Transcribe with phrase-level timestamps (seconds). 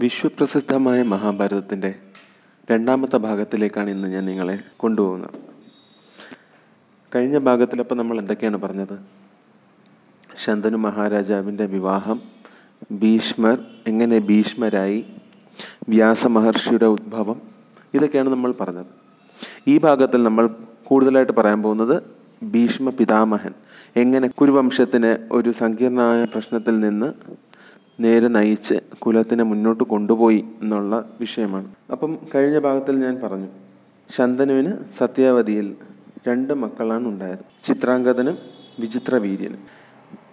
[0.00, 1.94] വിശ്വപ്രസിദ്ധമായ മഹാഭാരതത്തിന്റെ
[2.70, 5.34] രണ്ടാമത്തെ ഭാഗത്തിലേക്കാണ് ഇന്ന് ഞാൻ നിങ്ങളെ കൊണ്ടുപോകുന്നത്.
[7.16, 8.98] കഴിഞ്ഞ ഭാഗത്തിലപ്പോൾ നമ്മൾ എന്തൊക്കെയാണ് പറഞ്ഞത്?
[10.44, 12.22] ശന്തനു മഹാരാജാവിന്റെ വിവാഹം
[12.92, 15.06] ഭീഷ്മർ എങ്ങനെ ഭീഷ്മരായി
[15.88, 17.42] വ്യാസ മഹർഷിയുടെ ഉദ്ഭവം
[17.94, 18.86] ഇതൊക്കെയാണ് നമ്മൾ പറഞ്ഞത്.
[19.68, 20.50] ഈ ഭാഗത്തിൽ നമ്മൾ
[20.84, 22.02] കൂടുതലായിട്ട് പറയാൻ പോകുന്നത്
[22.44, 23.52] ഭീഷ്മ പിതാമഹൻ
[23.96, 27.12] എങ്ങനെ കുരുവംശത്തിന് ഒരു സങ്കീർണമായ പ്രശ്നത്തിൽ നിന്ന്
[28.00, 31.68] നേരെ നയിച്ച് കുലത്തിനെ മുന്നോട്ട് കൊണ്ടുപോയി എന്നുള്ള വിഷയമാണ്.
[31.92, 33.46] അപ്പം കഴിഞ്ഞ ഭാഗത്തിൽ ഞാൻ പറഞ്ഞു
[34.16, 35.76] ശന്തനുവിന് സത്യാവതിയിൽ
[36.28, 37.38] രണ്ട് മക്കളാണ് ഉണ്ടായത്.
[37.64, 38.38] ചിത്രാംഗതനും
[38.80, 39.58] വിചിത്രവീര്യനും.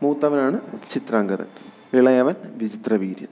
[0.03, 1.45] മൂത്തവനാണ് ചിത്രാംഗതൻ
[1.93, 3.27] ഇളയവൻ വിചിത്രവീര്യൻ.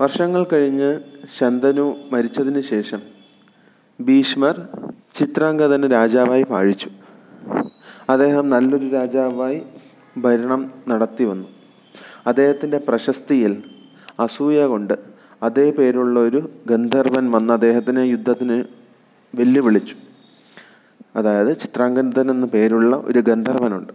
[0.00, 1.00] വർഷങ്ങൾ കഴിഞ്ഞ്
[1.38, 3.02] ശന്തനു മരിച്ചതിന് ശേഷം
[4.00, 4.68] ഭീഷ്മർ
[5.14, 6.90] ചിത്രാംഗതനെ രാജാവായി വാഴിച്ചു
[8.08, 9.62] അദ്ദേഹം നല്ലൊരു രാജാവായി
[10.18, 11.63] ഭരണം നടത്തി വന്നു.
[12.26, 13.62] അദ്ദേഹത്തിന്റെ പ്രശസ്തിയിൽ
[14.20, 14.94] അസൂയ കൊണ്ട്
[15.42, 18.64] അതേ പേരുള്ള ഒരു ഗന്ധർവൻ വന്ന് അദ്ദേഹത്തിനെ യുദ്ധത്തിന്
[19.34, 19.96] വെല്ലുവിളിച്ചു.
[21.16, 23.92] അതായത് ചിത്രാംഗതൻ എന്ന പേരുള്ള ഒരു ഗന്ധർവനുണ്ട്.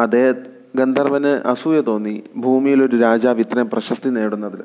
[0.00, 0.36] അദ്ദേഹ
[0.76, 4.62] ഗന്ധർവന് അസൂയ തോന്നി ഭൂമിയിൽ ഒരു രാജാവ് ഇത്രയും പ്രശസ്തി നേടുന്നതിൽ.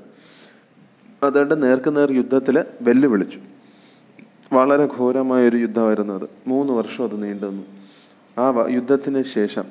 [1.23, 3.39] അതുകൊണ്ട് നേർക്കുനേർ യുദ്ധത്തിൽ വെല്ലുവിളിച്ചു.
[4.53, 6.29] വളരെ ഘോരമായ ഒരു യുദ്ധമായിരുന്നു അത്.
[6.47, 7.63] മൂന്ന് വർഷം അത് നീണ്ടുനിന്നു.
[8.41, 9.63] ആ യുദ്ധത്തിന് ശേഷം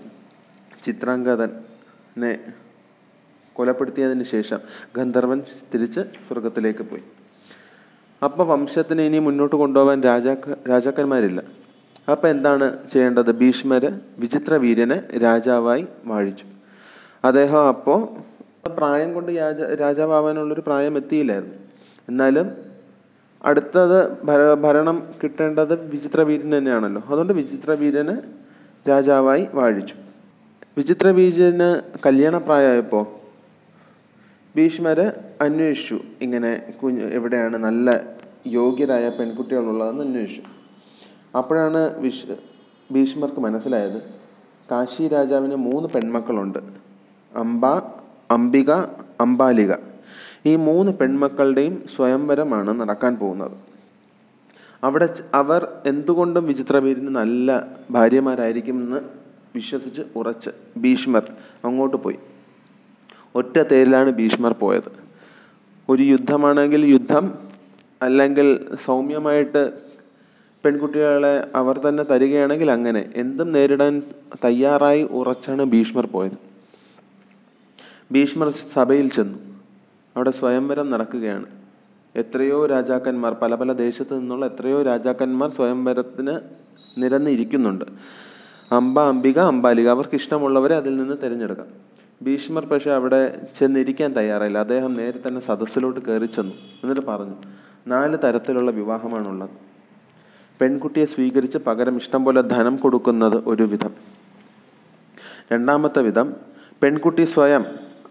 [0.86, 2.38] ചിത്രാംഗതനെ
[3.58, 4.58] കൊലപ്പെടുത്തിയതിന് ശേഷം
[4.96, 5.42] ഗന്ധർവൻ
[5.74, 7.02] തിരിച്ച് സ്വർഗത്തിലേക്ക് പോയി.
[8.24, 11.42] അപ്പോൾ വംശത്തിനെ ഇനി മുന്നോട്ട് കൊണ്ടുപോകാൻ രാജാക്ക രാജാക്കന്മാരില്ല.
[12.10, 13.32] അപ്പോൾ എന്താണ് ചെയ്യേണ്ടത്?
[13.38, 16.44] ഭീഷ്മര് വിചിത്രവീര്യനെ രാജാവായി വാഴിച്ചു.
[17.24, 18.00] അദ്ദേഹം അപ്പോൾ
[18.70, 21.54] പ്രായം കൊണ്ട് രാജ രാജാവാകാനുള്ളൊരു പ്രായം എത്തിയില്ലായിരുന്നു.
[22.08, 22.50] എന്നാലും
[23.44, 27.02] അടുത്തത് ഭര ഭരണം കിട്ടേണ്ടത് വിചിത്രവീര്യൻ തന്നെയാണല്ലോ.
[27.08, 28.16] അതുകൊണ്ട് വിചിത്രവീര്യനെ
[28.88, 29.94] രാജാവായി വാഴിച്ചു.
[30.76, 31.68] വിചിത്രവീര്യന്
[32.06, 33.17] കല്യാണപ്രായമായപ്പോൾ
[34.58, 35.06] ഭീഷ്മര്
[35.40, 35.98] അന്വേഷിച്ചു.
[36.22, 37.88] ഇങ്ങനെ കുഞ്ഞ് എവിടെയാണ് നല്ല
[38.46, 40.42] യോഗ്യരായ പെൺകുട്ടികളുള്ളതെന്ന് അന്വേഷിച്ചു.
[41.38, 42.36] അപ്പോഴാണ് വിഷ്
[42.90, 43.98] ഭീഷ്മർക്ക് മനസ്സിലായത്.
[44.70, 46.58] കാശി രാജാവിന് മൂന്ന് പെൺമക്കളുണ്ട്.
[47.32, 47.66] അംബ
[48.30, 48.70] അംബിക
[49.20, 49.72] അംബാലിക.
[50.46, 53.56] ഈ മൂന്ന് പെൺമക്കളുടെയും സ്വയംവരമാണ് നടക്കാൻ പോകുന്നത്.
[54.84, 57.48] അവിടെ അവർ എന്തുകൊണ്ടും വിചിത്രവീര്യന് നല്ല
[57.90, 59.00] ഭാര്യമാരായിരിക്കുമെന്ന്
[59.54, 61.24] വിശ്വസിച്ച് ഉറച്ച് ഭീഷ്മർ
[61.64, 62.18] അങ്ങോട്ട് പോയി.
[63.34, 64.92] ഒറ്റ തേരിലാണ് ഭീഷ്മർ പോയത്.
[65.88, 67.34] ഒരു യുദ്ധമാണെങ്കിൽ യുദ്ധം
[68.02, 69.72] അല്ലെങ്കിൽ സൗമ്യമായിട്ട്
[70.64, 73.12] പെൺകുട്ടികളെ അവർ തന്നെ തരികയാണെങ്കിൽ അങ്ങനെ.
[73.16, 74.02] എന്തും നേരിടാൻ
[74.44, 76.38] തയ്യാറായി ഉറച്ചാണ് ഭീഷ്മർ പോയത്.
[78.12, 79.38] ഭീഷ്മർ സഭയിൽ ചെന്നു.
[80.16, 81.46] അവിടെ സ്വയംവരം നടക്കുകയാണ്.
[82.16, 86.40] എത്രയോ രാജാക്കന്മാർ പല പല ദേശത്തു നിന്നുള്ള എത്രയോ രാജാക്കന്മാർ സ്വയംവരത്തിന്
[86.98, 87.84] നിരന്നിരിക്കുന്നുണ്ട്.
[88.72, 91.66] അംബ അംബിക അംബാലിക അവർക്ക് ഇഷ്ടമുള്ളവരെ അതിൽ നിന്ന് തിരഞ്ഞെടുക്കാം.
[92.22, 94.58] ഭീഷ്മർ പക്ഷേ അവിടെ ചെന്നിരിക്കാൻ തയ്യാറായില്ല.
[94.58, 96.52] അദ്ദേഹം നേരെ തന്നെ സദസ്സിലോട്ട് കയറി ചെന്നു.
[96.52, 97.34] എന്നിട്ട് പറഞ്ഞു
[97.86, 99.50] നാല് തരത്തിലുള്ള വിവാഹമാണുള്ളത്.
[100.60, 103.94] പെൺകുട്ടിയെ സ്വീകരിച്ച് പകരം ഇഷ്ടം പോലെ ധനം കൊടുക്കുന്നത് ഒരു വിധം.
[105.52, 106.34] രണ്ടാമത്തെ വിധം
[106.82, 107.64] പെൺകുട്ടി സ്വയം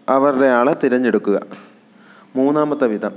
[0.08, 1.40] അവരുടെ ആളെ തിരഞ്ഞെടുക്കുക.
[2.36, 3.12] മൂന്നാമത്തെ വിധം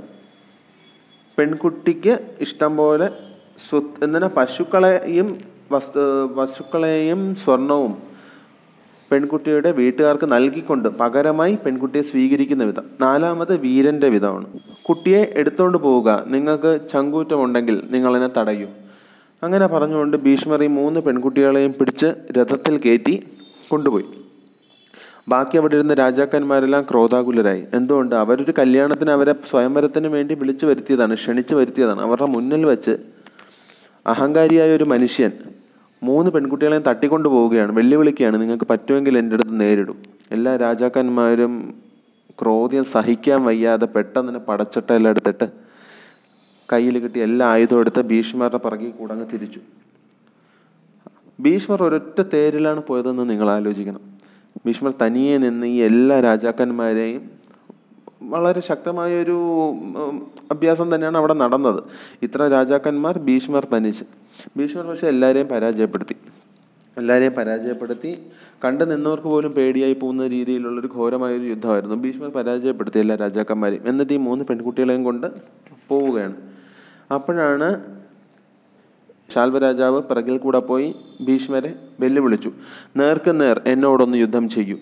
[1.38, 3.08] പെൺകുട്ടിക്ക് ഇഷ്ടം പോലെ
[3.68, 4.30] സ്വത്ത് എന്തിനാ?
[4.36, 5.40] പശുക്കളെയും
[5.72, 8.11] വസ്തു പശുക്കളെയും സ്വർണവും
[9.12, 12.84] പെൺകുട്ടിയുടെ വീട്ടുകാർക്ക് നൽകിക്കൊണ്ട് പകരമായി പെൺകുട്ടിയെ സ്വീകരിക്കുന്ന വിധം.
[13.00, 14.46] നാലാമത് വീരന്റെ വിധമാണ്.
[14.88, 16.24] കുട്ടിയെ എടുത്തുകൊണ്ട് പോവുക.
[16.26, 18.66] നിങ്ങൾക്ക് ചങ്കൂറ്റമുണ്ടെങ്കിൽ നിങ്ങളതിനെ തടയൂ.
[19.42, 22.06] അങ്ങനെ പറഞ്ഞുകൊണ്ട് ഭീഷ്മർ ഈ മൂന്ന് പെൺകുട്ടികളെയും പിടിച്ച്
[22.38, 23.24] രഥത്തിൽ കയറ്റി
[23.68, 24.04] കൊണ്ടുപോയി.
[25.28, 27.64] ബാക്കി അവിടെ ഇരുന്ന രാജാക്കന്മാരെല്ലാം ക്രോധാകുലരായി.
[27.74, 28.14] എന്തുകൊണ്ട്?
[28.14, 32.00] അവരൊരു കല്യാണത്തിന് അവരെ സ്വയംവരത്തിന് വേണ്ടി വിളിച്ചു വരുത്തിയതാണ് ക്ഷണിച്ചു വരുത്തിയതാണ്.
[32.02, 32.96] അവരുടെ മുന്നിൽ വെച്ച്
[34.06, 35.32] അഹങ്കാരിയായ ഒരു മനുഷ്യൻ
[36.02, 39.98] മൂന്ന് പെൺകുട്ടികളെയും തട്ടിക്കൊണ്ടു പോവുകയാണ് വെല്ലുവിളിക്കുകയാണ് നിങ്ങൾക്ക് പറ്റുമെങ്കിൽ എന്റെ അടുത്ത് നേരിടും.
[40.30, 41.74] എല്ലാ രാജാക്കന്മാരും
[42.42, 45.46] ക്രോധ്യം സഹിക്കാൻ വയ്യാതെ പെട്ടെന്ന് തന്നെ പടച്ചട്ട എല്ലാം എടുത്തിട്ട്
[46.72, 49.60] കയ്യിൽ കിട്ടി എല്ലാ ആയുധവും എടുത്ത് ഭീഷ്മരുടെ പിറകിൽ കൂടങ്ങ് തിരിച്ചു.
[51.40, 54.02] ഭീഷ്മർ ഒരൊറ്റ തേരിലാണ് പോയതെന്ന് നിങ്ങൾ ആലോചിക്കണം.
[54.66, 57.22] ഭീഷ്മർ തനിയെ നിന്ന് ഈ എല്ലാ രാജാക്കന്മാരെയും
[58.30, 59.36] വളരെ ശക്തമായൊരു
[60.50, 61.82] അഭ്യാസം തന്നെയാണ് അവിടെ നടന്നത്.
[62.22, 64.04] ഇത്ര രാജാക്കന്മാർ ഭീഷ്മർ തനിച്ച്.
[64.56, 66.16] ഭീഷ്മർ പക്ഷേ എല്ലാവരെയും പരാജയപ്പെടുത്തി.
[66.98, 68.18] എല്ലാവരെയും പരാജയപ്പെടുത്തി.
[68.64, 71.94] കണ്ടു നിന്നവർക്ക് പോലും പേടിയായി പോകുന്ന രീതിയിലുള്ളൊരു ഘോരമായൊരു യുദ്ധമായിരുന്നു.
[71.94, 73.88] ഭീഷ്മർ പരാജയപ്പെടുത്തി എല്ലാ രാജാക്കന്മാരെയും.
[73.88, 75.26] എന്നിട്ട് ഈ മൂന്ന് പെൺകുട്ടികളെയും കൊണ്ട്
[75.88, 76.36] പോവുകയാണ്.
[77.14, 77.84] അപ്പോഴാണ്
[79.34, 82.52] ശാൽവരാജാവ് പിറകിൽ കൂടെ പോയി ഭീഷ്മരെ വെല്ലുവിളിച്ചു.
[82.96, 84.76] നേർക്ക് നേർ എന്നോടൊന്ന് യുദ്ധം ചെയ്യൂ.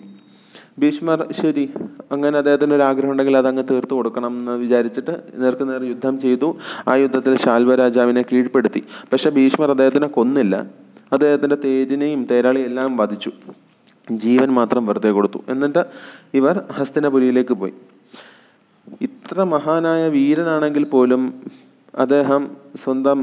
[0.77, 1.63] ഭീഷ്മർ ശരി.
[2.11, 6.49] അങ്ങനെ അദ്ദേഹത്തിന് ഒരു ആഗ്രഹം ഉണ്ടെങ്കിൽ അതങ്ങ് തീർത്തു കൊടുക്കണം എന്ന് വിചാരിച്ചിട്ട് നേർക്ക് നേർ യുദ്ധം ചെയ്തു.
[6.87, 8.81] ആ യുദ്ധത്തിൽ ശാൽവ രാജാവിനെ കീഴ്പ്പെടുത്തി.
[9.11, 10.55] പക്ഷെ ഭീഷ്മർ അദ്ദേഹത്തിനെ കൊന്നില്ല.
[11.13, 13.31] അദ്ദേഹത്തിന്റെ തേജിനെയും തേരാളിയും എല്ലാം വധിച്ചു.
[14.23, 15.39] ജീവൻ മാത്രം വെറുതെ കൊടുത്തു.
[15.49, 15.81] എന്നിട്ട്
[16.39, 17.73] ഇവർ ഹസ്തിനപുരിയിലേക്ക് പോയി.
[19.07, 21.21] ഇത്ര മഹാനായ വീരനാണെങ്കിൽ പോലും
[22.03, 22.41] അദ്ദേഹം
[22.83, 23.17] സ്വന്തം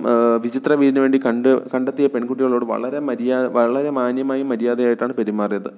[0.45, 5.71] വിചിത്ര വീടിന് വേണ്ടി കണ്ട് കണ്ടെത്തിയ പെൺകുട്ടികളോട് വളരെ മര്യാദ വളരെ മാന്യമായും മര്യാദയായിട്ടാണ് പെരുമാറിയത്.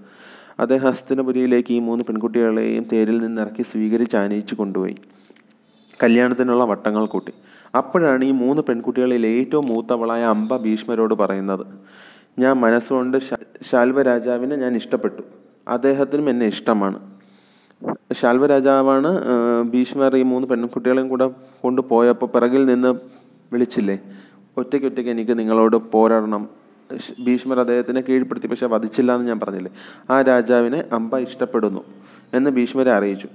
[0.60, 4.96] അദ്ദേഹം ഹസ്തിനപുരിയിലേക്ക് ഈ മൂന്ന് പെൺകുട്ടികളെയും തേരിൽ നിന്ന് ഇറക്കി സ്വീകരിച്ച് ആനയിച്ചു കൊണ്ടുപോയി.
[6.02, 7.32] കല്യാണത്തിനുള്ള വട്ടങ്ങൾ കൂട്ടി.
[7.74, 11.64] അപ്പോഴാണ് ഈ മൂന്ന് പെൺകുട്ടികളിൽ ഏറ്റവും മൂത്തവളായ അംബ ഭീഷ്മരോട് പറയുന്നത്
[12.38, 13.16] ഞാൻ മനസ്സുകൊണ്ട്
[13.70, 15.22] ശാൽവരാജാവിനെ ഞാൻ ഇഷ്ടപ്പെട്ടു.
[15.68, 16.98] അദ്ദേഹത്തിനും എന്നെ ഇഷ്ടമാണ്.
[18.12, 19.10] ശാൽവരാജാവാണ്
[19.72, 21.26] ഭീഷ്മർ ഈ മൂന്ന് പെൺകുട്ടികളെയും കൂടെ
[21.62, 22.90] കൊണ്ടുപോയപ്പോൾ പിറകിൽ നിന്ന്
[23.52, 23.96] വിളിച്ചില്ലേ?
[24.56, 26.42] ഒറ്റയ്ക്ക് ഒറ്റയ്ക്ക് എനിക്ക് നിങ്ങളോട് പോരാടണം.
[27.20, 29.72] ഭീഷ്മർ അദ്ദേഹത്തിനെ കീഴ്പ്പെടുത്തി പക്ഷെ വധിച്ചില്ല എന്ന് ഞാൻ പറഞ്ഞില്ലേ?
[30.10, 31.84] ആ രാജാവിനെ അംബ ഇഷ്ടപ്പെടുന്നു
[32.34, 33.28] എന്ന് ഭീഷ്മരെ അറിയിച്ചു.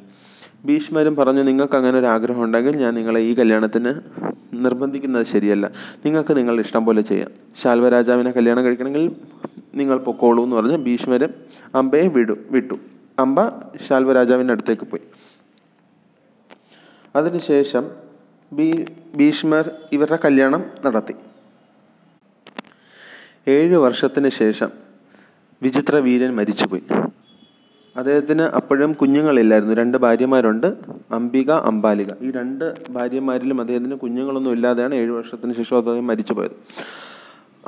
[0.66, 3.94] ഭീഷ്മരും പറഞ്ഞു നിങ്ങൾക്ക് അങ്ങനെ ഒരു ആഗ്രഹം ഉണ്ടെങ്കിൽ ഞാൻ നിങ്ങളെ ഈ കല്യാണത്തിന്
[4.54, 5.72] നിർബന്ധിക്കുന്നത് ശരിയല്ല.
[6.06, 7.32] നിങ്ങൾക്ക് നിങ്ങളുടെ ഇഷ്ടം പോലെ ചെയ്യാം.
[7.62, 9.16] ശാൽവ രാജാവിനെ കല്യാണം കഴിക്കണമെങ്കിൽ
[9.76, 11.34] നിങ്ങൾ പൊക്കോളൂ എന്ന് പറഞ്ഞ് ഭീഷ്മരും
[11.76, 12.74] അമ്പയെ വിടും വിട്ടു.
[13.20, 13.50] അമ്പ
[13.88, 15.02] ശാൽവ രാജാവിന്റെ അടുത്തേക്ക് പോയി.
[17.16, 17.88] അതിനുശേഷം
[18.54, 18.86] ഭീ
[19.16, 21.16] ഭീഷ്മർ ഇവരുടെ കല്യാണം നടത്തി.
[23.48, 24.70] ഏഴ് വർഷത്തിന് ശേഷം
[25.64, 26.84] വിചിത്ര വീരൻ മരിച്ചുപോയി.
[27.98, 29.74] അദ്ദേഹത്തിന് അപ്പോഴും കുഞ്ഞുങ്ങളില്ലായിരുന്നു.
[29.74, 30.74] രണ്ട് ഭാര്യമാരുണ്ട്.
[31.12, 32.08] അംബിക അംബാലിക.
[32.22, 36.52] ഈ രണ്ട് ഭാര്യമാരിലും അദ്ദേഹത്തിന് കുഞ്ഞുങ്ങളൊന്നും ഇല്ലാതെയാണ് ഏഴ് വർഷത്തിന് ശേഷം അദ്ദേഹം മരിച്ചുപോയത്.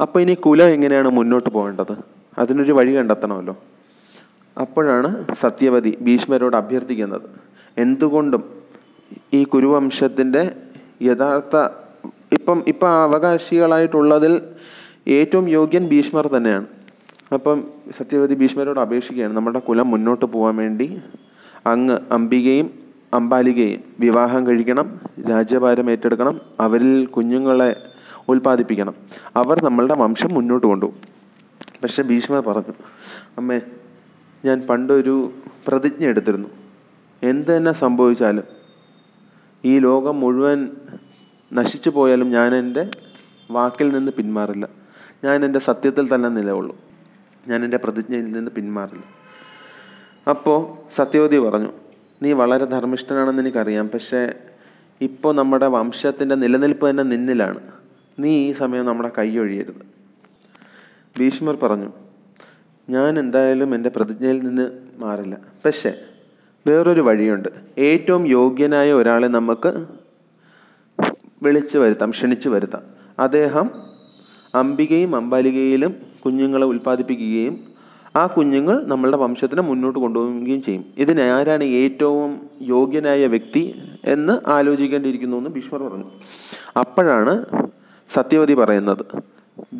[0.01, 1.97] അപ്പോൾ ഇനി കുലം എങ്ങനെയാണ് മുന്നോട്ട് പോകേണ്ടത്?
[2.37, 3.57] അതിനൊരു വഴി കണ്ടെത്തണമല്ലോ.
[4.61, 7.21] അപ്പോഴാണ് സത്യവതി ഭീഷ്മരോട് അഭ്യർത്ഥിക്കുന്നത്.
[7.77, 8.43] എന്തുകൊണ്ടും
[9.33, 10.55] ഈ കുരുവംശത്തിന്റെ
[11.01, 11.55] യഥാർത്ഥ
[12.31, 14.41] ഇപ്പം ഇപ്പം അവകാശികളായിട്ടുള്ളതിൽ
[15.07, 16.65] ഏറ്റവും യോഗ്യൻ ഭീഷ്മർ തന്നെയാണ്.
[17.33, 17.67] അപ്പം
[17.97, 19.33] സത്യവതി ഭീഷ്മരോട് അപേക്ഷിക്കുകയാണ്.
[19.33, 21.01] നമ്മുടെ കുലം മുന്നോട്ട് പോകാൻ വേണ്ടി
[21.65, 22.69] അങ്ങ് അംബികയും
[23.13, 24.99] അംബാലികയും വിവാഹം കഴിക്കണം
[25.29, 27.89] രാജ്യഭാരം ഏറ്റെടുക്കണം അവരിൽ കുഞ്ഞുങ്ങളെ
[28.29, 28.93] ഉൽപ്പാദിപ്പിക്കണം.
[29.35, 31.01] അവർ നമ്മളുടെ വംശം മുന്നോട്ട് കൊണ്ടുപോകും.
[31.83, 32.73] പക്ഷെ ഭീഷ്മർ പറഞ്ഞു
[33.37, 33.61] അമ്മേ
[34.45, 35.31] ഞാൻ പണ്ടൊരു
[35.67, 36.49] പ്രതിജ്ഞ എടുത്തിരുന്നു.
[37.23, 38.43] എന്ത് തന്നെ സംഭവിച്ചാലും
[39.65, 40.69] ഈ ലോകം മുഴുവൻ
[41.53, 42.89] നശിച്ചു പോയാലും ഞാൻ എന്റെ
[43.51, 44.86] വാക്കിൽ നിന്ന് പിന്മാറില്ല.
[45.23, 46.77] ഞാൻ എന്റെ സത്യത്തിൽ തന്നെ നിലകൊള്ളും.
[47.47, 49.03] ഞാൻ എന്റെ പ്രതിജ്ഞയിൽ നിന്ന് പിന്മാറില്ല.
[50.29, 51.71] അപ്പോൾ സത്യവതി പറഞ്ഞു
[52.23, 54.33] നീ വളരെ ധർമ്മിഷ്ഠനാണെന്ന് എനിക്കറിയാം പക്ഷേ
[55.01, 57.59] ഇപ്പോൾ നമ്മുടെ വംശത്തിന്റെ നിലനിൽപ്പ് തന്നെ നിന്നിലാണ്.
[58.19, 59.97] നീ ഈ സമയം നമ്മുടെ കൈയൊഴിയരുത്
[61.19, 61.91] ഭീഷ്മർ പറഞ്ഞു
[62.89, 65.37] ഞാൻ എന്തായാലും എന്റെ പ്രതിജ്ഞയിൽ നിന്ന് മാറില്ല.
[65.65, 65.93] പക്ഷേ
[66.67, 67.49] വേറൊരു വഴിയുണ്ട്.
[67.77, 69.85] ഏറ്റവും യോഗ്യനായ ഒരാളെ നമുക്ക്
[71.43, 72.81] വിളിച്ചു വരുത്താം ക്ഷണിച്ചു വരുത്താം.
[73.19, 73.71] അദ്ദേഹം
[74.61, 75.93] അംബികയും അംബാലികയിലും
[76.25, 77.55] കുഞ്ഞുങ്ങളെ ഉൽപ്പാദിപ്പിക്കുകയും
[78.15, 80.83] ആ കുഞ്ഞുങ്ങൾ നമ്മളുടെ വംശത്തിനെ മുന്നോട്ട് കൊണ്ടുപോവുകയും ചെയ്യും.
[80.97, 82.31] ഇതിന് ആരാണ് ഏറ്റവും
[82.75, 83.63] യോഗ്യനായ വ്യക്തി
[84.13, 86.07] എന്ന് ആലോചിക്കേണ്ടിയിരിക്കുന്നു എന്ന് ഭീഷ്മർ പറഞ്ഞു.
[86.83, 87.33] അപ്പോഴാണ്
[88.09, 89.03] സത്യവതി പറയുന്നത്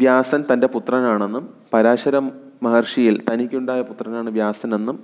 [0.02, 1.44] വ്യാസൻ തന്റെ പുത്രനാണെന്നും
[1.74, 2.26] പരാശരം
[2.66, 4.98] മഹർഷിയിൽ തനിക്കുണ്ടായ പുത്രനാണ് വ്യാസനെന്നും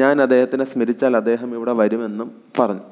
[0.00, 2.28] ഞാൻ അദ്ദേഹത്തിനെ സ്മരിച്ചാൽ അദ്ദേഹം ഇവിടെ വരുമെന്നും
[2.58, 2.84] പറഞ്ഞു.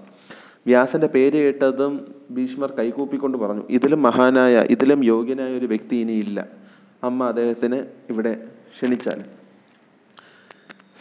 [0.66, 6.46] വ്യാസന്റെ പേര് കേട്ടതും ഭീഷ്മർ കൈകൂപ്പിക്കൊണ്ട് പറഞ്ഞു ഇതിലും മഹാനായ ഇതിലും യോഗ്യനായ ഒരു വ്യക്തി ഇനിയില്ല.
[7.05, 8.44] അമ്മ അദ്ദേഹത്തിന് ഇവിടെ
[8.76, 9.25] ക്ഷണിച്ചാൽ.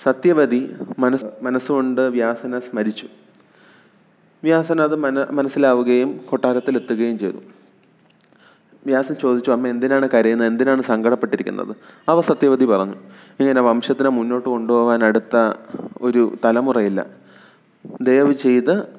[0.03, 3.07] സത്യവതി മനസ് മനസ്സുകൊണ്ട് വ്യാസനെ സ്മരിച്ചു.
[4.43, 7.37] വ്യാസൻ അത് മന മനസ്സിലാവുകയും കൊട്ടാരത്തിലെത്തുകയും ചെയ്തു.
[8.85, 10.47] വ്യാസൻ ചോദിച്ചു അമ്മ എന്തിനാണ് കരയുന്നത്?
[10.47, 11.75] എന്തിനാണ് സങ്കടപ്പെട്ടിരിക്കുന്നത്?
[12.09, 12.95] അവ സത്യവതി പറഞ്ഞു
[13.39, 15.53] ഇങ്ങനെ വംശത്തിനെ മുന്നോട്ട് കൊണ്ടുപോകാൻ അടുത്ത
[16.01, 17.05] ഒരു തലമുറയില്ല.
[18.01, 18.96] ദയവ് ചെയ്ത്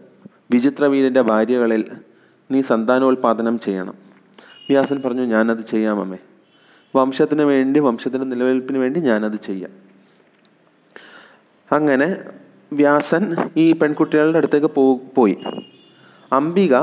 [0.51, 1.85] വിചിത്രവീരന്റെ ഭാര്യകളിൽ
[2.51, 3.95] നീ സന്താനോൽപാദനം ചെയ്യണം.
[4.71, 6.19] വ്യാസൻ പറഞ്ഞു ഞാനത് ചെയ്യാം അമ്മേ.
[6.97, 9.71] വംശത്തിന് വേണ്ടി വംശത്തിന്റെ നിലനിൽപ്പിന് വേണ്ടി ഞാനത് ചെയ്യാം.
[11.73, 12.17] അങ്ങനെ
[12.73, 14.67] വ്യാസൻ ഈ പെൺകുട്ടികളുടെ അടുത്തേക്ക്
[15.17, 15.39] പോയി.
[16.33, 16.77] അംബിക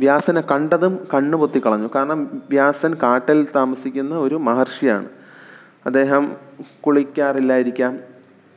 [0.00, 5.08] വ്യാസനെ കണ്ടതും കണ്ണു പൊത്തിക്കളഞ്ഞു കാരണം വ്യാസൻ കാട്ടിൽ താമസിക്കുന്ന ഒരു മഹർഷിയാണ്.
[5.86, 6.36] അദ്ദേഹം
[6.86, 8.11] കുളിക്കാറില്ലായിരിക്കാം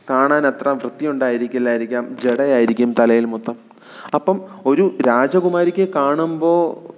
[0.10, 3.56] കാണാൻ അത്ര വൃത്തിയുണ്ടായിരിക്കില്ലായിരിക്കാം ജടയായിരിക്കും തലയിൽ മൊത്തം.
[4.14, 6.94] അപ്പം ഒരു രാജകുമാരിക്ക് കാണുമ്പോൾ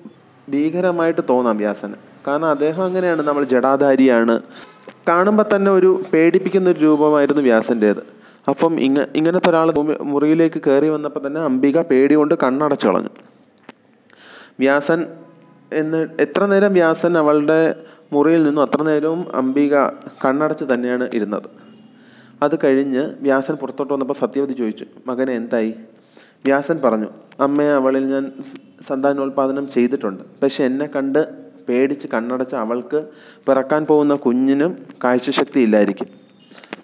[0.52, 1.94] ഭീകരമായിട്ട് തോന്നാം വ്യാസന്.
[2.28, 4.42] കാരണം അദ്ദേഹം അങ്ങനെയാണ് നമ്മൾ ജടാധാരിയാണ്.
[5.10, 11.42] കാണുമ്പോൾ തന്നെ ഒരു പേടിപ്പിക്കുന്ന ഒരു രൂപമായിരുന്നു വ്യാസന്റേത് അപ്പം ഇങ്ങ ഇങ്ങനത്തെ ഒരാൾ മുറിയിലേക്ക് കയറി വന്നപ്പോൾ തന്നെ
[11.42, 13.10] അംബിക പേടി കൊണ്ട് കണ്ണടച്ചു കളഞ്ഞു.
[14.60, 15.06] വ്യാസൻ
[15.74, 17.76] എന്ന് എത്ര നേരം വ്യാസൻ അവളുടെ
[18.14, 19.76] മുറിയിൽ നിന്നും അത്ര നേരവും അംബിക
[20.26, 21.67] കണ്ണടച്ച് തന്നെയാണ് ഇരുന്നത്.
[22.44, 25.74] അത് കഴിഞ്ഞ് വ്യാസൻ പുറത്തോട്ട് വന്നപ്പോൾ സത്യവതി ചോദിച്ചു മകനെ എന്തായി?
[26.46, 28.32] വ്യാസൻ പറഞ്ഞു അമ്മയെ അവളിൽ ഞാൻ
[28.88, 30.24] സന്താനോൽപാദനം ചെയ്തിട്ടുണ്ട്.
[30.44, 33.00] പക്ഷെ എന്നെ കണ്ട് പേടിച്ച് കണ്ണടച്ച അവൾക്ക്
[33.48, 36.08] പിറക്കാൻ പോകുന്ന കുഞ്ഞിനും കാഴ്ചശക്തി ഇല്ലായിരിക്കും.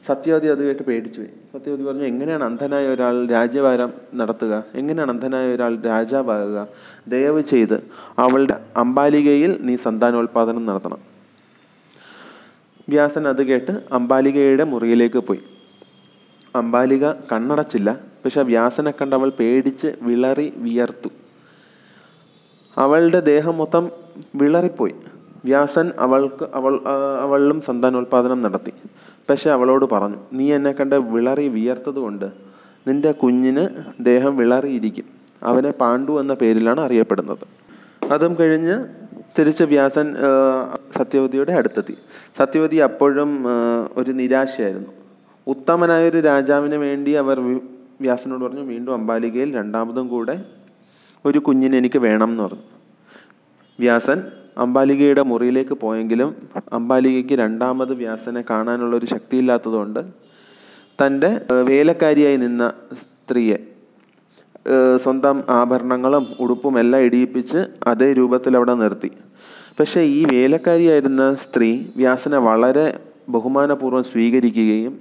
[0.08, 1.22] സത്യവതി അത് കേട്ട് പേടിച്ചു
[1.54, 4.64] സത്യവതി പറഞ്ഞു എങ്ങനെയാണ് അന്ധനായ ഒരാൾ രാജ്യവാരം നടത്തുക?
[4.76, 6.68] എങ്ങനെയാണ് അന്ധനായ ഒരാൾ രാജാവാകുക?
[7.08, 7.84] ദയവ് ചെയ്ത്
[8.18, 11.13] അവളുടെ അമ്പാലികയിൽ നീ സന്താനോൽപാദനം നടത്തണം.
[12.90, 15.40] വ്യാസൻ അത് കേട്ട് അംബാലികയുടെ മുറിയിലേക്ക് പോയി.
[16.56, 17.98] അംബാലിക കണ്ണടച്ചില്ല.
[18.26, 21.10] പക്ഷെ വ്യാസനെ കണ്ട് അവൾ പേടിച്ച് വിളറി വിയർത്തു.
[22.78, 23.90] അവളുടെ ദേഹം മൊത്തം
[24.36, 24.96] വിളറിപ്പോയി.
[25.46, 26.82] വ്യാസൻ അവൾക്ക് അവൾ
[27.22, 28.74] അവളിലും സന്താനോൽപാദനം നടത്തി.
[29.30, 32.26] പക്ഷെ അവളോട് പറഞ്ഞു നീ എന്നെ കണ്ട് വിളറി വിയർത്തത് കൊണ്ട്
[32.88, 33.68] നിന്റെ കുഞ്ഞിന്
[34.00, 35.06] ദേഹം വിളറിയിരിക്കും.
[35.44, 37.46] അവനെ പാണ്ഡു എന്ന പേരിലാണ് അറിയപ്പെടുന്നത്.
[38.12, 38.86] അതും കഴിഞ്ഞ്
[39.40, 40.16] തിരിച്ച് വ്യാസൻ
[40.94, 41.96] സത്യവതിയുടെ അടുത്തെത്തി.
[42.38, 43.32] സത്യവതി അപ്പോഴും
[43.98, 44.92] ഒരു നിരാശയായിരുന്നു.
[45.48, 47.38] ഉത്തമനായ ഒരു രാജാവിന് വേണ്ടി അവർ
[48.02, 50.36] വ്യാസനോട് പറഞ്ഞു വീണ്ടും അംബാലികയിൽ രണ്ടാമതും കൂടെ
[51.26, 52.66] ഒരു കുഞ്ഞിനെ എനിക്ക് വേണം എന്ന് പറഞ്ഞു.
[53.80, 54.20] വ്യാസൻ
[54.58, 56.30] അംബാലികയുടെ മുറിയിലേക്ക് പോയെങ്കിലും
[56.74, 60.02] അംബാലികയ്ക്ക് രണ്ടാമത് വ്യാസനെ കാണാനുള്ള ഒരു ശക്തിയില്ലാത്തതുകൊണ്ട്
[61.00, 62.64] തന്റെ ഏഹ്, വേലക്കാരിയായി നിന്ന
[63.02, 63.58] സ്ത്രീയെ
[65.04, 69.10] സ്വന്തം ആഭരണങ്ങളും ഉടുപ്പും എല്ലാം ഇടിയിപ്പിച്ച് അതേ രൂപത്തിൽ അവിടെ നിർത്തി.
[69.80, 73.00] പക്ഷേ ഈ വേലക്കാരിയായിരുന്ന സ്ത്രീ വ്യാസനെ വളരെ
[73.30, 75.00] ബഹുമാനപൂർവം സ്വീകരിക്കുകയും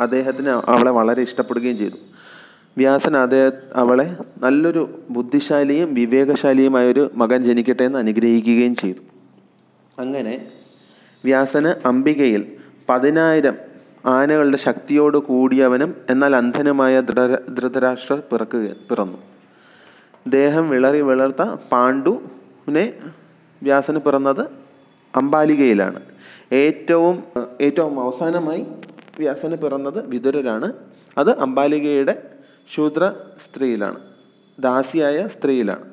[0.00, 1.96] അദ്ദേഹത്തിന് അവളെ വളരെ ഇഷ്ടപ്പെടുകയും ചെയ്തു.
[2.78, 8.98] വ്യാസൻ അദ്ദേഹ അവളെ നല്ലൊരു ബുദ്ധിശാലിയും വിവേകശാലിയുമായ ഒരു മകൻ ജനിക്കട്ടെ എന്ന് അനുഗ്രഹിക്കുകയും ചെയ്തു.
[9.98, 10.46] അങ്ങനെ
[11.24, 12.52] വ്യാസന് അംബികയിൽ
[12.88, 13.56] പതിനായിരം
[14.06, 19.18] ആനകളുടെ ശക്തിയോട് കൂടിയവനും എന്നാൽ അന്ധനുമായ ദൃഢ ധൃതരാഷ്ട്രർ പിറക്കുക പിറന്നു.
[20.26, 22.92] ദേഹം വിളറി വിളർത്ത പാണ്ഡുവിനെ
[23.66, 24.44] വ്യാസന് പിറന്നത്
[25.14, 26.00] അംബാലികയിലാണ്
[26.62, 27.16] ഏറ്റവും
[27.66, 28.62] ഏറ്റവും അവസാനമായി
[29.18, 30.68] വ്യാസന് പിറന്നത് വിതുരരാണ്.
[31.18, 32.14] അത് അംബാലികയുടെ
[32.74, 33.04] ശൂദ്ര
[33.44, 33.98] സ്ത്രീയിലാണ്.
[34.58, 35.84] ദാസിയായ സ്ത്രീയിലാണ്.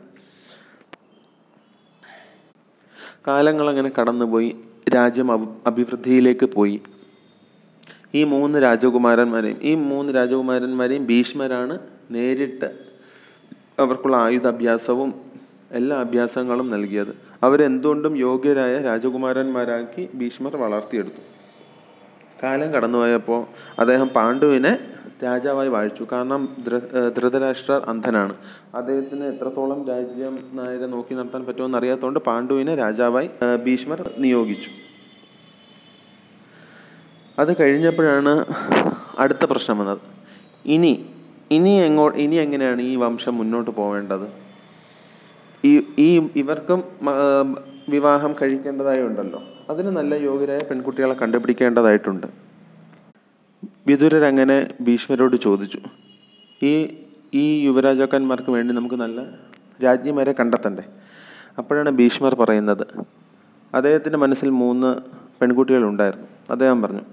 [3.27, 4.49] കാലങ്ങൾ അങ്ങനെ കടന്നുപോയി
[4.95, 5.27] രാജ്യം
[5.67, 6.77] അഭിവൃദ്ധിയിലേക്ക് പോയി.
[8.19, 11.75] ഈ മൂന്ന് രാജകുമാരന്മാരെയും ഈ മൂന്ന് രാജകുമാരന്മാരെയും ഭീഷ്മരാണ്
[12.11, 12.69] നേരിട്ട്
[13.79, 15.11] അവർക്കുള്ള ആയുധാഭ്യാസവും
[15.71, 17.13] എല്ലാ അഭ്യാസങ്ങളും നൽകിയത്.
[17.43, 21.21] അവരെന്തുകൊണ്ടും യോഗ്യരായ രാജകുമാരന്മാരാക്കി ഭീഷ്മർ വളർത്തിയെടുത്തു.
[22.43, 23.45] കാലം കടന്നുപോയപ്പോൾ
[23.79, 24.79] അദ്ദേഹം പാണ്ഡുവിനെ
[25.23, 26.07] രാജാവായി വാഴിച്ചു.
[26.11, 28.33] കാരണം ധൃ ഏഹ് ധൃതരാഷ്ട്രർ അന്ധനാണ്.
[28.75, 33.29] അദ്ദേഹത്തിന് എത്രത്തോളം രാജ്യം നായരെ നോക്കി നടത്താൻ പറ്റുമെന്ന് അറിയാത്തതുകൊണ്ട് പാണ്ഡുവിനെ രാജാവായി
[33.65, 34.69] ഭീഷ്മർ നിയോഗിച്ചു.
[37.39, 38.45] അത് കഴിഞ്ഞപ്പോഴാണ്
[39.19, 40.01] അടുത്ത പ്രശ്നം വന്നത്.
[40.65, 41.05] ഇനി
[41.51, 44.40] ഇനി എങ്ങോ ഇനി എങ്ങനെയാണ് ഈ വംശം മുന്നോട്ട് പോവേണ്ടത്?
[45.63, 46.79] ഈ ഇവർക്കും
[47.89, 49.39] വിവാഹം കഴിക്കേണ്ടതായി ഉണ്ടല്ലോ.
[49.69, 52.27] അതിന് നല്ല യോഗ്യരായ പെൺകുട്ടികളെ കണ്ടുപിടിക്കേണ്ടതായിട്ടുണ്ട്.
[53.87, 55.79] വിതുരരങ്ങനെ ഭീഷ്മരോട് ചോദിച്ചു.
[56.61, 56.73] ഈ
[57.33, 59.19] ഈ യുവരാജാക്കന്മാർക്ക് വേണ്ടി നമുക്ക് നല്ല
[59.83, 60.83] രാജ്ഞിമാരെ കണ്ടെത്തണ്ടേ?
[61.57, 62.85] അപ്പോഴാണ് ഭീഷ്മർ പറയുന്നത്.
[63.73, 64.89] അദ്ദേഹത്തിന്റെ മനസ്സിൽ മൂന്ന്
[65.41, 67.03] പെൺകുട്ടികൾ ഉണ്ടായിരുന്നു അദ്ദേഹം പറഞ്ഞു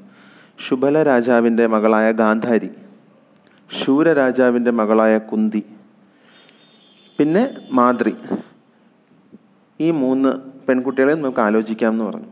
[0.66, 2.70] ശുഭല രാജാവിന്റെ മകളായ ഗാന്ധാരി
[3.70, 5.62] ശൂര രാജാവിന്റെ മകളായ കുന്തി
[7.18, 7.42] പിന്നെ
[7.78, 8.12] മാദ്രി
[9.80, 10.30] ഈ മൂന്ന്
[10.66, 12.28] പെൺകുട്ടികളെ നമുക്ക് ആലോചിക്കാം എന്ന് പറഞ്ഞു.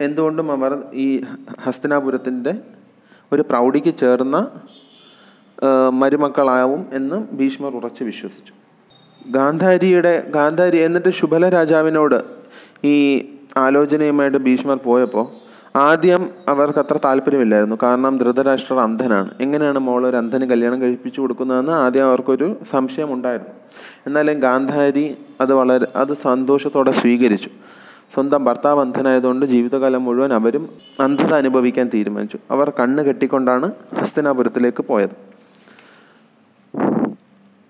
[0.00, 0.72] എന്തുകൊണ്ടും അവർ
[1.04, 1.06] ഈ
[1.64, 2.52] ഹസ്തിനാപുരത്തിന്റെ
[3.32, 4.36] ഒരു പ്രൗഢിക്ക് ചേർന്ന
[6.00, 8.52] മരുമക്കളാവും എന്നും ഭീഷ്മർ ഉറച്ച് വിശ്വസിച്ചു.
[9.36, 12.18] ഗാന്ധാരിയുടെ ഗാന്ധാരി എന്നിട്ട് ശുഭല രാജാവിനോട്
[12.92, 12.96] ഈ
[13.64, 15.26] ആലോചനയുമായിട്ട് ഭീഷ്മർ പോയപ്പോൾ
[15.76, 17.76] ആദ്യം അവർക്ക് അത്ര താല്പര്യമില്ലായിരുന്നു.
[17.82, 19.30] കാരണം ധൃതരാഷ്ട്രർ അന്ധനാണ്.
[19.40, 23.54] എങ്ങനെയാണ് മോൾ ഒരു അന്ധന് കല്യാണം കഴിപ്പിച്ചു കൊടുക്കുന്നതെന്ന് ആദ്യം അവർക്കൊരു സംശയം ഉണ്ടായിരുന്നു
[24.06, 27.48] എന്നാലും ഗാന്ധാരി അത് വളരെ അത് സന്തോഷത്തോടെ സ്വീകരിച്ചു.
[28.14, 30.68] സ്വന്തം ഭർത്താവ് അന്ധനായതുകൊണ്ട് ജീവിതകാലം മുഴുവൻ അവരും
[31.00, 32.38] അന്ധത അനുഭവിക്കാൻ തീരുമാനിച്ചു.
[32.50, 35.16] അവർ കണ്ണ് കെട്ടിക്കൊണ്ടാണ് ഹസ്തിനാപുരത്തിലേക്ക് പോയത്.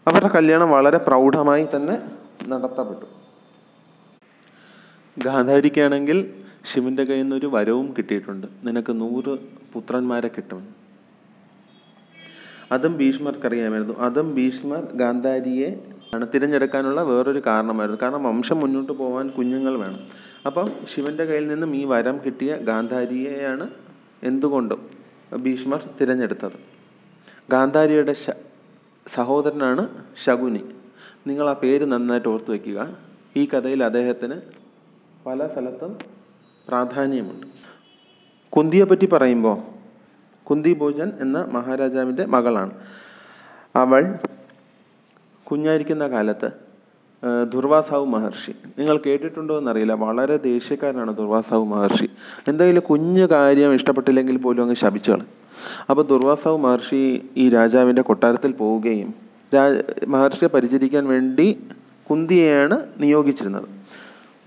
[0.08, 1.98] അവരുടെ കല്യാണം വളരെ പ്രൗഢമായി തന്നെ
[2.48, 3.06] നടത്തപ്പെട്ടു.
[5.18, 6.34] ഗാന്ധാരിക്കാണെങ്കിൽ
[6.66, 8.46] ശിവന്റെ കയ്യിൽ നിന്ന് ഒരു വരവും കിട്ടിയിട്ടുണ്ട്.
[8.64, 9.38] നിനക്ക് നൂറ്
[9.72, 10.68] പുത്രന്മാരെ കിട്ടും.
[12.72, 13.98] അതും ഭീഷ്മർക്കറിയാമായിരുന്നു.
[13.98, 17.98] അതും ഭീഷ്മർ ഗാന്ധാരിയെ ആണ് തിരഞ്ഞെടുക്കാനുള്ള വേറൊരു കാരണമായിരുന്നു.
[18.02, 20.00] കാരണം വംശം മുന്നോട്ട് പോകാൻ കുഞ്ഞുങ്ങൾ വേണം.
[20.46, 23.70] അപ്പം ശിവന്റെ കയ്യിൽ നിന്നും ഈ വരം കിട്ടിയ ഗാന്ധാരിയെയാണ്
[24.22, 24.90] എന്തുകൊണ്ടും
[25.36, 26.58] ഭീഷ്മർ തിരഞ്ഞെടുത്തത്.
[27.50, 28.30] ഗാന്ധാരിയുടെ ശ
[29.08, 29.88] സഹോദരനാണ്
[30.24, 30.62] ശകുനി.
[31.26, 32.96] നിങ്ങൾ ആ പേര് നന്നായിട്ട് ഓർത്തു വയ്ക്കുക
[33.36, 34.34] ഈ കഥയിൽ അദ്ദേഹത്തിന്
[35.26, 36.21] പല സ്ഥലത്തും
[36.68, 37.46] പ്രാധാന്യമുണ്ട്.
[38.56, 39.56] കുന്തിയെ പറ്റി പറയുമ്പോൾ
[40.48, 42.72] കുന്തി ഭോജൻ എന്ന മഹാരാജാവിന്റെ മകളാണ്.
[43.76, 44.02] അവൾ
[45.50, 46.50] കുഞ്ഞായിരിക്കുന്ന കാലത്ത്
[47.52, 48.52] ദുർവാസാവ് മഹർഷി.
[48.78, 49.92] നിങ്ങൾ കേട്ടിട്ടുണ്ടോ എന്നറിയില്ല.
[49.92, 52.08] വളരെ ദേഷ്യക്കാരനാണ് ദുർവാസാവ് മഹർഷി.
[52.48, 55.12] എന്തെങ്കിലും കുഞ്ഞു കാര്യം ഇഷ്ടപ്പെട്ടില്ലെങ്കിൽ പോലും അങ്ങ് ശപിച്ചു
[55.90, 57.02] അപ്പോൾ ദുർവാസാവ് മഹർഷി
[57.36, 59.14] ഈ രാജാവിന്റെ കൊട്ടാരത്തിൽ പോവുകയും
[60.08, 61.46] മഹർഷിയെ പരിചരിക്കാൻ വേണ്ടി
[62.10, 63.68] കുന്തിയെയാണ് നിയോഗിച്ചിരുന്നത്.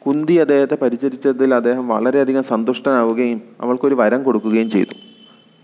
[0.06, 4.96] കുന്തി അദ്ദേഹത്തെ പരിചരിച്ചതിൽ അദ്ദേഹം വളരെയധികം സന്തുഷ്ടനാവുകയും അവൾക്കൊരു വരം കൊടുക്കുകയും ചെയ്തു.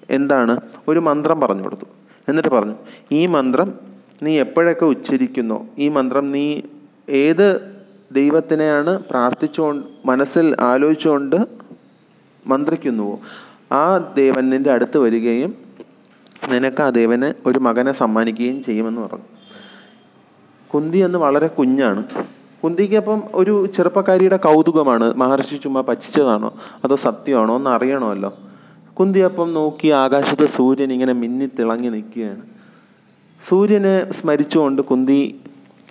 [0.10, 0.58] എന്താണ്?
[0.88, 1.86] ഒരു മന്ത്രം പറഞ്ഞു കൊടുത്തു.
[2.30, 2.76] എന്നിട്ട് പറഞ്ഞു
[3.12, 3.74] ഈ മന്ത്രം
[4.24, 6.62] നീ എപ്പോഴൊക്കെ ഉച്ചരിക്കുന്നു ഈ മന്ത്രം നീ
[7.10, 7.72] ഏത്
[8.12, 11.36] ദൈവത്തിനെയാണ് പ്രാർത്ഥിച്ചുകൊണ്ട് മനസ്സിൽ ആലോചിച്ചുകൊണ്ട്
[12.48, 13.20] മന്ത്രിക്കുന്നുവോ
[13.72, 15.56] ആ ദേവൻ അടുത്ത് വരികയും
[16.50, 19.30] നിനക്ക് ആ ദേവന് ഒരു മകനെ സമ്മാനിക്കുകയും ചെയ്യുമെന്ന് പറഞ്ഞു.
[20.74, 22.04] കുന്തി എന്ന് വളരെ കുഞ്ഞാണ്.
[22.64, 25.14] കുന്തിക്ക് അപ്പം ഒരു ചെറുപ്പക്കാരിയുടെ കൗതുകമാണ്.
[25.14, 26.54] മഹർഷി ചുമ്മാ പറ്റിച്ചതാണോ?
[26.84, 27.56] അതോ സത്യമാണോ?
[27.56, 28.34] എന്ന് അറിയണമല്ലോ.
[29.00, 32.42] കുന്തി അപ്പം നോക്കി ആകാശത്ത് സൂര്യൻ ഇങ്ങനെ മിന്നി തിളങ്ങി നിൽക്കുകയാണ്.
[33.50, 35.40] സൂര്യനെ സ്മരിച്ചുകൊണ്ട് കുന്തി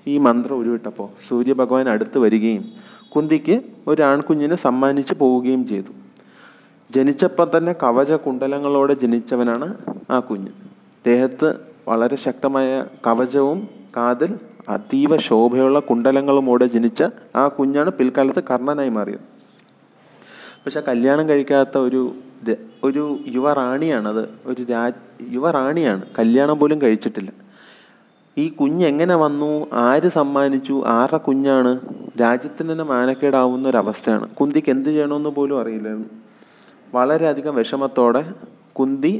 [0.06, 2.64] ഈ മന്ത്രം ഉരുവിട്ടപ്പോൾ സൂര്യഭഗവാൻ അടുത്ത് വരികയും
[3.16, 5.92] കുന്തിക്ക് ഒരു ആൺകുഞ്ഞിനെ സമ്മാനിച്ച് പോവുകയും ചെയ്തു.
[6.90, 9.74] ജനിച്ചപ്പോൾ തന്നെ കവച കുണ്ടലങ്ങളോടെ ജനിച്ചവനാണ്
[10.10, 10.48] ആ കുഞ്ഞ്.
[11.06, 11.54] ദേഹത്ത്
[11.88, 14.38] വളരെ ശക്തമായ കവചവും കാതിൽ
[14.70, 17.04] അതീവ ശോഭയുള്ള കുണ്ഡലങ്ങളുമോടെ ജനിച്ച
[17.36, 19.24] ആ കുഞ്ഞാണ് പിൽക്കാലത്ത് കർണനായി മാറിയത്.
[20.64, 22.00] പക്ഷെ കല്യാണം കഴിക്കാത്ത ഒരു
[22.84, 24.62] ഒരു യുവറാണിയാണത് ഒരു
[25.30, 27.30] യുവറാണിയാണ് കല്യാണം പോലും കഴിച്ചിട്ടില്ല.
[28.36, 29.50] ഈ കുഞ്ഞ് എങ്ങനെ വന്നു?
[29.72, 30.82] ആര് സമ്മാനിച്ചു?
[30.86, 31.72] ആരുടെ കുഞ്ഞാണ്?
[32.20, 34.28] രാജ്യത്തിന് തന്നെ മാനക്കേടാവുന്ന ഒരവസ്ഥയാണ്.
[34.28, 36.08] കുന്തിക്ക് എന്ത് ചെയ്യണമെന്ന് പോലും അറിയില്ലായിരുന്നു.
[36.94, 38.22] വളരെയധികം വിഷമത്തോടെ
[38.72, 39.12] കുന്തി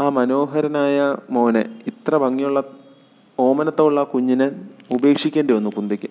[0.00, 0.98] ആ മനോഹരനായ
[1.30, 2.60] മോനെ ഇത്ര ഭംഗിയുള്ള
[3.38, 4.46] ഓമനത്തുള്ള ആ കുഞ്ഞിനെ
[4.90, 6.08] ഉപേക്ഷിക്കേണ്ടി വന്നു കുന്തിക്ക്.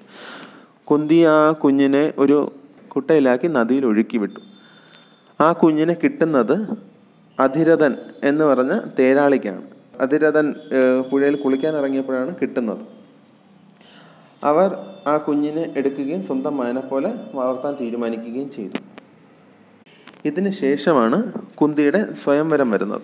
[0.84, 2.52] കുന്തി ആ കുഞ്ഞിനെ ഒരു
[2.88, 4.40] കുട്ടയിലാക്കി നദിയിൽ ഒഴുക്കി വിട്ടു.
[5.42, 6.56] ആ കുഞ്ഞിനെ കിട്ടുന്നത്
[7.40, 9.62] അധിരഥൻ എന്ന് പറഞ്ഞ തേരാളിക്കാണ്.
[10.00, 10.56] അധിരഥൻ
[11.12, 12.80] പുഴയിൽ കുളിക്കാൻ ഇറങ്ങിയപ്പോഴാണ് കിട്ടുന്നത്.
[14.44, 18.80] അവർ ആ കുഞ്ഞിനെ എടുക്കുകയും സ്വന്തം മകനെ പോലെ വളർത്താൻ തീരുമാനിക്കുകയും ചെയ്തു.
[20.26, 23.02] ഇതിന് ശേഷമാണ് കുന്തിയുടെ സ്വയംവരം വരുന്നത്.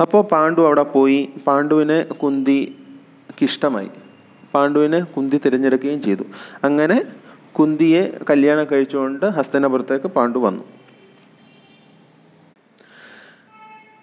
[0.00, 1.28] അപ്പോൾ പാണ്ഡു അവിടെ പോയി.
[1.46, 2.81] പാണ്ഡുവിനെ കുന്തിക്ക്
[3.42, 3.90] ഇഷ്ടമായി
[4.54, 6.22] പാണ്ഡുവിനെ കുന്തി തിരഞ്ഞെടുക്കുകയും ചെയ്തു.
[6.64, 7.04] അങ്ങനെ
[7.52, 10.64] കുന്തിയെ കല്യാണം കഴിച്ചുകൊണ്ട് ഹസ്തനപുരത്തേക്ക് പാണ്ഡു വന്നു.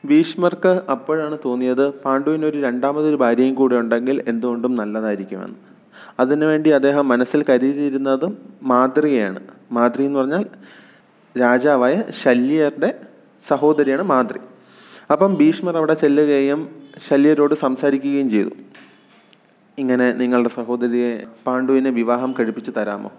[0.05, 5.55] ഭീഷ്മർക്ക് അപ്പോഴാണ് തോന്നിയത് പാണ്ഡുവിന് ഒരു രണ്ടാമതൊരു ഭാര്യയും കൂടെ ഉണ്ടെങ്കിൽ എന്തുകൊണ്ടും നല്ലതായിരിക്കുമെന്ന്.
[6.19, 9.39] അതിനുവേണ്ടി അദ്ദേഹം മനസ്സിൽ കരുതിയിരുന്നതും മാതൃകയാണ്.
[9.71, 10.45] മാതൃ എന്ന് പറഞ്ഞാൽ
[11.39, 12.99] രാജാവായ ശല്യരുടെ
[13.47, 14.37] സഹോദരിയാണ് മാതൃ.
[15.11, 16.69] അപ്പം ഭീഷ്മർ അവിടെ ചെല്ലുകയും
[17.09, 18.49] ശല്യരോട് സംസാരിക്കുകയും ചെയ്തു.
[19.81, 21.11] ഇങ്ങനെ നിങ്ങളുടെ സഹോദരിയെ
[21.45, 23.11] പാണ്ഡുവിനെ വിവാഹം കഴിപ്പിച്ച് തരാമോ?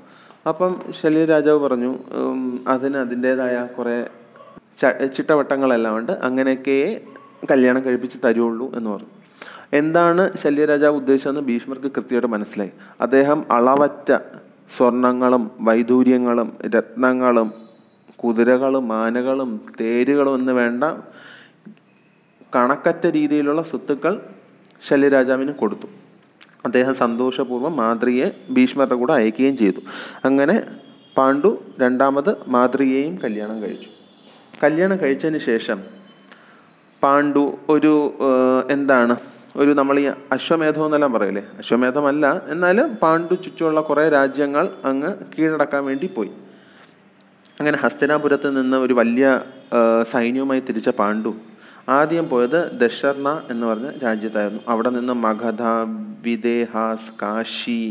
[0.49, 1.92] അപ്പം ശല്യ രാജാവ് പറഞ്ഞു
[2.75, 3.96] അതിന് അതിന്റേതായ കുറേ
[5.16, 6.12] ചിട്ടവട്ടങ്ങളെല്ലാം ഉണ്ട്.
[6.27, 6.77] അങ്ങനെയൊക്കെ
[7.51, 9.11] കല്യാണം കഴിപ്പിച്ച് തരുള്ളൂ എന്ന് പറഞ്ഞു.
[9.81, 12.73] എന്താണ് ശല്യരാജാവ് ഉദ്ദേശിച്ചതെന്ന് ഭീഷ്മർക്ക് കൃത്യമായിട്ട് മനസ്സിലായി.
[13.05, 14.11] അദ്ദേഹം അളവറ്റ
[14.77, 17.49] സ്വർണങ്ങളും വൈദൂര്യങ്ങളും രത്നങ്ങളും
[18.23, 20.85] കുതിരകളും ആനകളും തേരുകളും എന്ന് വേണ്ട
[22.57, 24.14] കണക്കറ്റ രീതിയിലുള്ള സ്വത്തുക്കൾ
[24.88, 25.88] ശല്യരാജാവിന് കൊടുത്തു.
[26.66, 29.81] അദ്ദേഹം സന്തോഷപൂർവം മാതൃയെ ഭീഷ്മരുടെ കൂടെ അയക്കുകയും ചെയ്തു.
[30.25, 30.57] അങ്ങനെ
[31.18, 31.51] പാണ്ഡു
[31.83, 33.90] രണ്ടാമത് മാതൃയെയും കല്യാണം കഴിച്ചു.
[34.64, 35.79] കല്യാണം കഴിച്ചതിന് ശേഷം
[37.03, 37.44] പാണ്ഡു
[37.75, 37.92] ഒരു
[38.70, 39.14] എന്താണ്
[39.61, 41.42] ഒരു നമ്മൾ ഈ അശ്വമേധം എന്നെല്ലാം പറയില്ലേ?
[41.61, 46.33] അശ്വമേധമല്ല എന്നാലും പാണ്ഡു ചുറ്റുമുള്ള കുറേ രാജ്യങ്ങൾ അങ്ങ് കീഴടക്കാൻ വേണ്ടി പോയി.
[47.61, 49.27] അങ്ങനെ ഹസ്തിനാപുരത്ത് നിന്ന് ഒരു വലിയ
[50.12, 51.33] സൈന്യവുമായി തിരിച്ച പാണ്ഡു
[51.90, 54.62] ആദ്യം പോയത് ദശർണ എന്ന് പറഞ്ഞ രാജ്യത്തായിരുന്നു.
[54.68, 55.62] അവിടെ നിന്ന് മഗധ
[56.26, 57.83] വിദേഹാസ് കാശി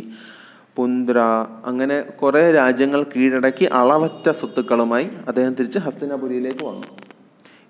[0.78, 1.20] പുന്ദ്ര
[1.66, 6.88] അങ്ങനെ കുറേ രാജ്യങ്ങൾ കീഴടക്കി അളവറ്റ സ്വത്തുക്കളുമായി അദ്ദേഹം തിരിച്ച് ഹസ്തിനാപുരിയിലേക്ക് വന്നു.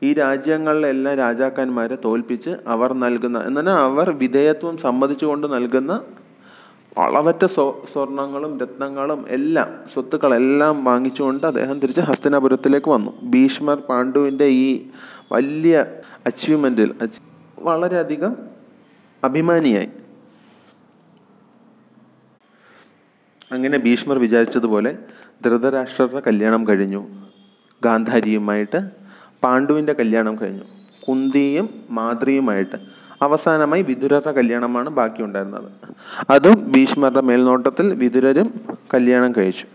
[0.04, 5.94] ഈ രാജ്യങ്ങളിലെല്ലാം രാജാക്കന്മാരെ തോൽപ്പിച്ച് അവർ നൽകുന്ന എന്നാൽ അവർ വിധേയത്വം സമ്മതിച്ചുകൊണ്ട് നൽകുന്ന
[6.98, 13.12] അളവറ്റ സ്വ സ്വർണങ്ങളും രത്നങ്ങളും എല്ലാം സ്വത്തുക്കളെല്ലാം വാങ്ങിച്ചുകൊണ്ട് അദ്ദേഹം തിരിച്ച് ഹസ്തിനാപുരത്തിലേക്ക് വന്നു.
[13.24, 14.90] ഭീഷ്മർ പാണ്ഡുവിന്റെ ഈ
[15.32, 15.86] വലിയ
[16.26, 16.94] അച്ചീവ്മെന്റിൽ
[17.60, 18.36] വളരെയധികം
[19.24, 19.90] അഭിമാനിയായി.
[23.52, 24.98] അങ്ങനെ ഭീഷ്മർ വിചാരിച്ചതുപോലെ
[25.46, 27.08] ധൃതരാഷ്ട്രരുടെ കല്യാണം കഴിഞ്ഞു.
[27.84, 28.80] ഗാന്ധാരിയുമായിട്ട്
[29.44, 30.64] പാണ്ഡുവിന്റെ കല്യാണം കഴിഞ്ഞു.
[31.08, 32.76] കുന്തിയും മാതൃയുമായിട്ട്.
[33.22, 35.72] അവസാനമായി വിതുരരുടെ കല്യാണമാണ് ബാക്കി ഉണ്ടായിരുന്നത്
[36.30, 39.66] അതും ഭീഷ്മരുടെ മേൽനോട്ടത്തിൽ വിദുരരും കല്യാണം കഴിച്ചു.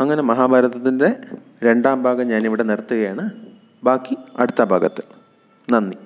[0.00, 1.16] അങ്ങനെ മഹാഭാരതത്തിന്റെ
[1.64, 3.30] രണ്ടാം ഭാഗം ഞാനിവിടെ നിർത്തുകയാണ്.
[3.84, 5.04] ബാക്കി അടുത്ത ഭാഗത്ത്.
[5.70, 5.96] നന്ദി.